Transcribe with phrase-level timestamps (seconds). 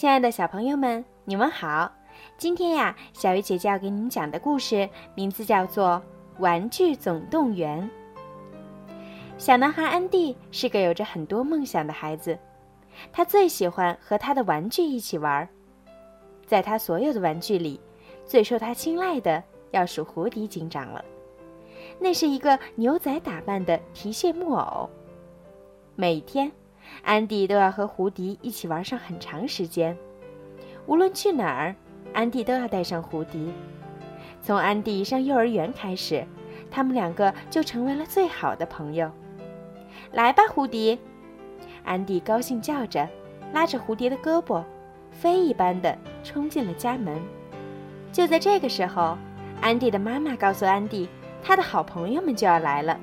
[0.00, 1.92] 亲爱的小朋友们，你们好！
[2.38, 6.02] 今天呀，小鱼姐姐要给你们讲的故事名字叫做
[6.40, 7.86] 《玩具总动员》。
[9.36, 12.38] 小男孩安迪是个有着很多梦想的孩子，
[13.12, 15.46] 他最喜欢和他的玩具一起玩儿。
[16.46, 17.78] 在他所有的玩具里，
[18.24, 21.04] 最受他青睐的要数胡迪警长了。
[21.98, 24.88] 那是一个牛仔打扮的提线木偶。
[25.94, 26.50] 每天。
[27.02, 29.96] 安迪都要和胡迪一起玩上很长时间，
[30.86, 31.74] 无论去哪儿，
[32.12, 33.52] 安迪都要带上胡迪。
[34.42, 36.26] 从安迪上幼儿园开始，
[36.70, 39.10] 他们两个就成为了最好的朋友。
[40.12, 40.98] 来吧，胡迪！
[41.84, 43.08] 安迪高兴叫着，
[43.52, 44.62] 拉着胡迪的胳膊，
[45.10, 47.20] 飞一般的冲进了家门。
[48.12, 49.16] 就在这个时候，
[49.60, 51.08] 安迪的妈妈告诉安迪，
[51.42, 52.98] 他的好朋友们就要来了。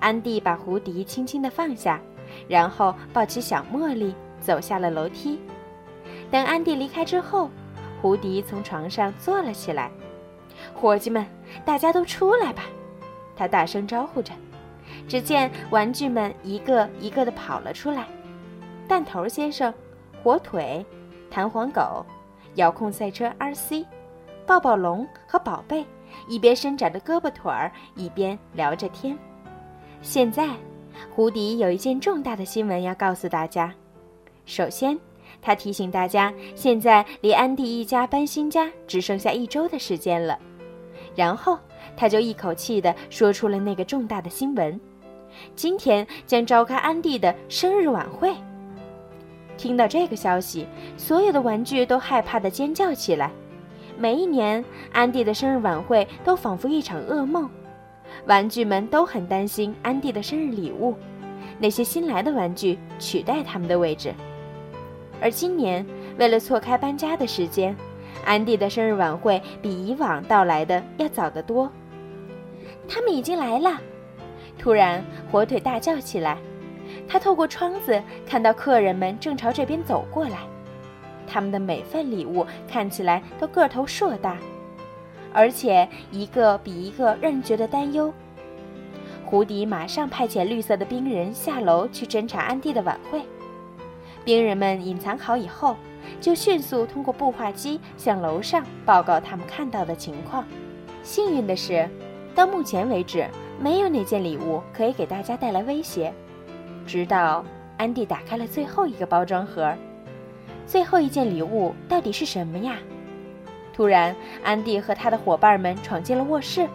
[0.00, 2.00] 安迪把胡迪轻轻地放下。
[2.48, 5.40] 然后抱起小茉莉，走下了楼梯。
[6.30, 7.50] 等安迪离开之后，
[8.00, 9.90] 胡迪从床上坐了起来。
[10.74, 11.26] 伙计们，
[11.64, 12.64] 大家都出来吧！
[13.36, 14.32] 他大声招呼着。
[15.08, 18.06] 只见玩具们一个一个的跑了出来：
[18.88, 19.72] 弹头先生、
[20.22, 20.84] 火腿、
[21.30, 22.04] 弹簧狗、
[22.54, 23.84] 遥控赛车 RC、
[24.46, 25.84] 抱抱龙和宝贝，
[26.28, 29.16] 一边伸展着胳膊腿儿，一边聊着天。
[30.02, 30.48] 现在。
[31.14, 33.72] 胡迪有一件重大的新闻要告诉大家。
[34.44, 34.98] 首先，
[35.42, 40.38] 他提醒大家，现在离安迪一家搬新家只剩下一周的时间了。
[41.14, 41.58] 然后，
[41.96, 44.78] 他就一口气地说出了那个重大的新闻：
[45.54, 48.34] 今天将召开安迪的生日晚会。
[49.56, 53.30] 听到这个消息，所有的玩具都害怕地尖叫起来。
[53.98, 57.48] 每一年，安迪的生日晚会都仿佛一场噩梦。
[58.24, 60.94] 玩具们都很担心安迪的生日礼物，
[61.58, 64.12] 那些新来的玩具取代他们的位置。
[65.20, 65.86] 而今年，
[66.18, 67.76] 为了错开搬家的时间，
[68.24, 71.70] 安迪的生日晚会比以往到来的要早得多。
[72.88, 73.80] 他们已经来了！
[74.58, 76.38] 突然，火腿大叫起来。
[77.08, 80.38] 他透过窗子看到客人们正朝这边走过来，
[81.26, 84.36] 他们的每份礼物看起来都个头硕大。
[85.36, 88.10] 而且一个比一个让人觉得担忧。
[89.26, 93.20] 胡迪马上派遣绿色的兵人下楼去侦查安迪的晚会。
[94.24, 95.76] 兵人们隐藏好以后，
[96.22, 100.42] 就迅速通过步话机向楼上报告他们看到的情况。
[101.02, 101.86] 幸运的是，
[102.34, 103.28] 到目前为止，
[103.60, 106.10] 没有哪件礼物可以给大家带来威胁。
[106.86, 107.44] 直到
[107.76, 109.74] 安迪打开了最后一个包装盒，
[110.66, 112.78] 最后一件礼物到底是什么呀？
[113.76, 116.66] 突然，安迪和他的伙伴们闯进了卧室，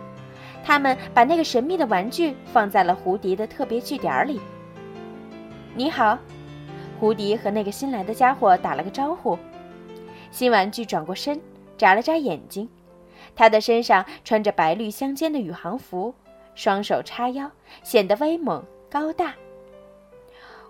[0.63, 4.39] 他们把那个神秘的玩具放在了胡迪的特别据点里。
[5.73, 6.15] 你好，
[6.99, 9.35] 胡迪和那个新来的家伙打了个招呼。
[10.29, 11.41] 新玩具转过身，
[11.75, 12.69] 眨了眨眼睛，
[13.35, 16.13] 他的身上穿着白绿相间的宇航服，
[16.53, 17.49] 双手叉腰，
[17.81, 19.33] 显得威猛高大。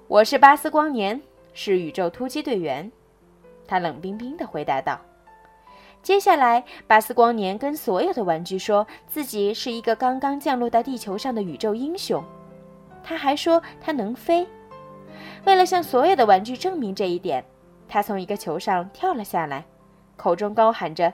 [0.08, 1.22] 我是巴斯光年，
[1.53, 2.90] 是宇宙突击队员，
[3.68, 4.97] 他冷冰冰地回答道。
[6.03, 12.23] 接下来，巴斯光年跟所有的玩具说自己是一个刚刚降落到地球上的宇宙英雄。
[13.03, 14.47] 他还说他能飞。
[15.45, 17.44] 为了向所有的玩具证明这一点，
[17.88, 19.63] 他从一个球上跳了下来，
[20.16, 21.13] 口中高喊着：“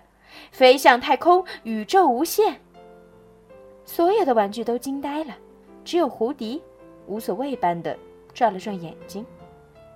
[0.52, 2.62] 飞向太空，宇宙无限。”
[3.84, 5.34] 所有的玩具都惊呆了，
[5.84, 6.62] 只有胡迪
[7.08, 7.98] 无所谓般的
[8.34, 9.26] 转了转眼睛。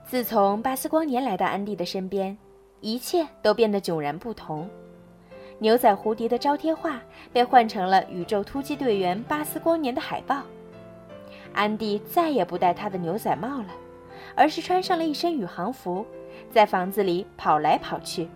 [0.06, 2.38] 自从巴斯光年来到安迪的身边，
[2.82, 4.70] 一切都变得迥然不同。
[5.62, 7.00] 牛仔蝴蝶的招贴画
[7.32, 10.42] 被换成了宇宙突击队员巴斯光年的海报。
[11.54, 13.68] 安迪再也不戴他的牛仔帽了，
[14.34, 16.04] 而是穿上了一身宇航服，
[16.50, 18.28] 在房子里跑来跑去。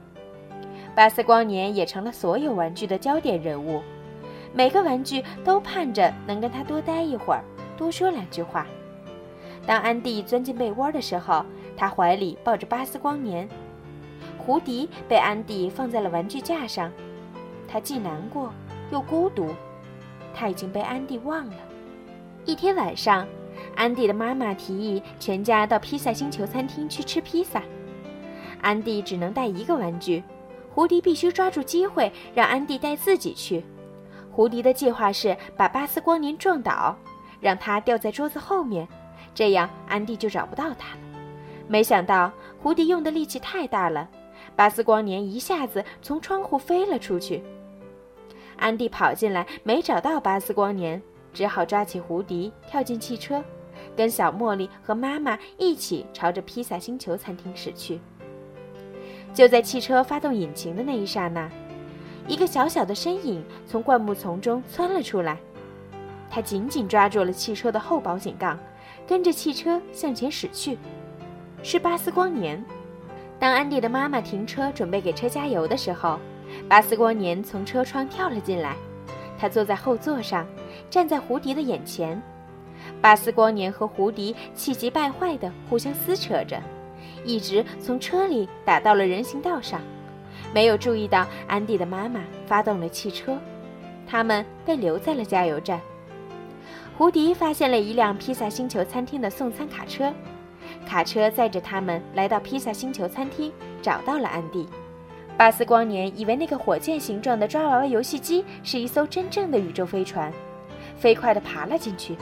[0.94, 3.82] 巴斯光年也成了所有玩具的焦点人物，
[4.54, 7.44] 每个玩具都盼着能跟他多待一会儿，
[7.76, 8.68] 多说两句话。
[9.66, 11.44] 当安迪钻进被窝的时候，
[11.76, 13.50] 他怀里抱着巴斯光年。
[14.38, 16.92] 胡迪被安迪放在了玩具架上。
[17.68, 18.54] 他既难过
[18.92, 19.50] 又孤独，
[20.34, 21.56] 他已经被安迪忘了。
[22.46, 23.28] 一天晚上，
[23.76, 27.62] 安迪的妈妈提议全家到披萨星球餐厅去吃披萨。
[28.62, 30.24] 安迪只能带一个玩具，
[30.74, 33.64] 胡迪必须抓住机会让安迪带自己去。
[34.32, 36.96] 胡迪的计划是把巴斯光年撞倒，
[37.40, 38.88] 让他掉在桌子后面，
[39.34, 41.02] 这样安迪就找不到他了。
[41.68, 44.08] 没想到胡迪用的力气太大了，
[44.56, 47.44] 巴斯光年一下子从窗户飞了出去。
[48.58, 51.02] 安迪跑进来，没找到巴斯光年，
[51.34, 53.44] 只好抓起胡迪跳进汽车，
[53.96, 58.00] 跟小茉莉和妈妈一起朝着披萨星球餐厅驶去。
[59.34, 61.50] 就在汽车发动引擎的那一刹那，
[62.28, 65.38] 一个小小的身影从灌木丛中窜了出来。
[66.30, 68.58] 他紧紧抓住了汽车的后保险杠，
[69.06, 70.78] 跟着汽车向前驶去。
[71.62, 72.64] 是巴斯光年。
[73.38, 76.18] 当安迪的妈妈停车准备给车加油的时候，
[76.68, 78.76] 巴斯光年从车窗跳了进来。
[79.38, 80.48] 他坐在后座上，
[80.90, 82.22] 站在胡迪的眼前。
[83.02, 86.62] 巴斯光年和胡迪气急败坏地互相撕扯着，
[87.26, 89.82] 一直从车里打到了人行道上，
[90.54, 93.38] 没有注意到安迪的妈妈发动了汽车。
[94.08, 95.82] 他们被留在了加油站。
[96.98, 100.14] 胡迪发现了一辆披萨星球餐厅的送餐卡车，
[100.88, 104.66] 卡车载着他们来到披萨星球餐厅，找到了安迪。
[105.38, 110.32] 巴斯光年以为那个火箭形状的抓娃娃游戏机是一艘真正的宇宙飞船，
[110.98, 112.16] 飞快地爬了进去。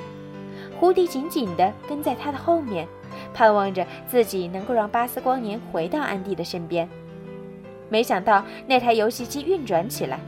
[0.80, 2.88] 胡迪紧紧地跟在他的后面，
[3.32, 6.90] 盼望着自己能够让巴斯光年回到安迪的身边。
[7.88, 10.20] 没想到那台游戏机运转起来。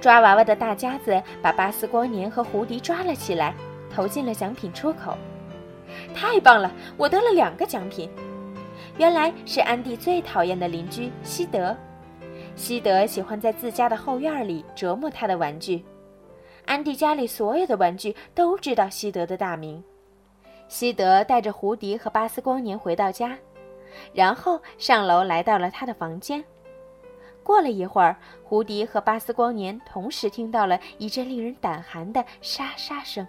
[0.00, 3.54] 抓娃娃的大家子把巴斯光年和胡迪抓了起来，
[3.94, 5.16] 投进了奖品出口。
[6.12, 8.10] 太棒了，我得了两个奖品！
[8.98, 11.76] 原来是安迪最讨厌的邻居西德。
[12.54, 15.84] 西德喜欢在自家的后院里折磨他的玩具。
[16.64, 19.84] 安迪家里所有的玩具都知道西德的大名。
[20.66, 23.36] 西德带着胡迪和巴斯光年回到家，
[24.14, 26.42] 然后上楼来到了他的房间。
[27.42, 33.24] 过了一会儿，胡迪和巴斯光年同时听到了一阵令人胆寒的沙沙声，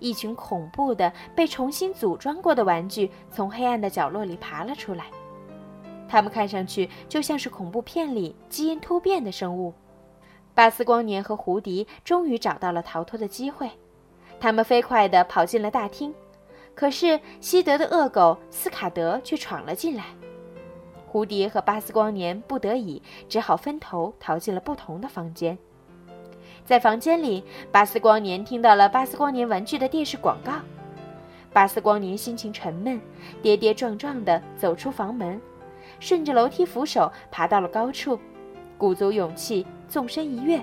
[0.00, 5.06] 一群恐怖的被重新组装过的玩具从黑暗的角落里爬了出来。
[6.08, 9.72] 它们看上去就像是恐怖片里基因突变的生物。
[10.54, 13.68] 巴斯光年和胡迪终于找到了逃脱的机会，
[14.38, 16.14] 他们飞快地跑进了大厅，
[16.74, 20.04] 可是西德的恶狗斯卡德却闯了进来。
[21.06, 25.58] 胡迪和巴斯光年不得已，只好分头逃进了不同的房间。
[26.64, 30.52] 在房间里，巴斯光年听到了巴斯光年玩具的电视广告。
[31.52, 32.98] 巴斯光年心情沉闷，
[33.42, 35.38] 跌跌撞撞地走出房门，
[36.00, 38.18] 顺着楼梯扶手爬到了高处，
[38.78, 40.58] 鼓足勇气纵身一跃，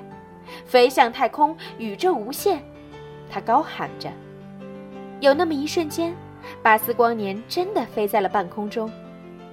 [0.66, 2.60] 飞向太空，宇宙无限！
[3.30, 4.10] 他高喊着。
[5.20, 6.16] 有那么一瞬间，
[6.64, 8.92] 巴斯光年真的飞在了半空中。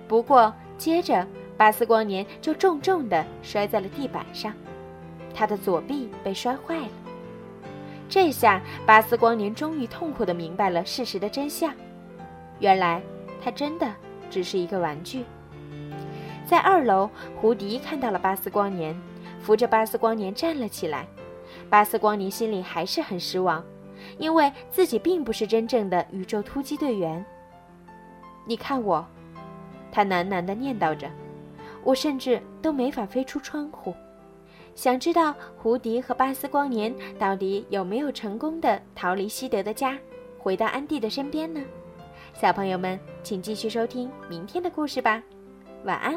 [0.09, 1.27] 不过，接着，
[1.59, 4.53] 巴斯光年就重重地摔在了地板上，
[5.39, 6.89] 他的左臂被摔坏了。
[8.09, 11.73] 这下，巴斯光年终于痛苦地明白了事实的真相：
[12.59, 13.01] 原来
[13.41, 13.89] 他真的
[14.29, 15.25] 只是一个玩具。
[16.45, 19.01] 在二楼，胡迪看到了巴斯光年，
[19.41, 21.07] 扶着巴斯光年站了起来。
[21.71, 23.65] 巴斯光年心里还是很失望，
[24.19, 27.25] 因为自己并不是真正的宇宙突击队员。
[28.45, 29.07] 你看我。
[29.93, 31.09] 他喃喃地念叨着
[31.85, 33.95] ：“我甚至都没法飞出窗户。”
[34.79, 39.99] 想知道胡迪和巴斯光年到底有没有成功的逃离西德的家，
[40.39, 41.61] 回到安迪的身边呢？
[42.33, 45.21] 小朋友们，请继续收听明天的故事吧。
[45.83, 46.17] 晚安。